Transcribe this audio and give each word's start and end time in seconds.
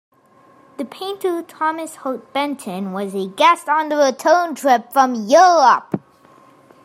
The 0.77 0.85
painter 0.85 1.43
Thomas 1.43 1.97
Hart 1.97 2.33
Benton 2.33 2.91
was 2.91 3.13
a 3.13 3.27
guest 3.27 3.69
on 3.69 3.89
the 3.89 3.97
return 3.97 4.55
trip 4.55 4.91
from 4.91 5.13
Europe. 5.13 6.01